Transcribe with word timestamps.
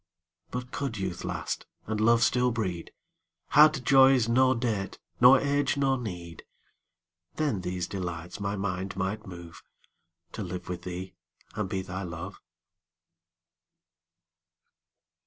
But 0.49 0.71
could 0.71 0.97
youth 0.97 1.23
last, 1.23 1.67
and 1.85 2.01
love 2.01 2.23
still 2.23 2.49
breed, 2.49 2.91
Had 3.49 3.85
joys 3.85 4.27
no 4.27 4.55
date, 4.55 4.97
nor 5.19 5.39
age 5.39 5.77
no 5.77 5.95
need, 5.95 6.41
Then 7.35 7.61
these 7.61 7.85
delights 7.87 8.39
my 8.39 8.55
mind 8.55 8.95
might 8.97 9.25
moveTo 9.27 10.39
live 10.43 10.67
with 10.69 10.81
thee 10.81 11.13
and 11.53 11.69
be 11.69 11.83
thy 11.83 12.01
Love. 12.01 12.41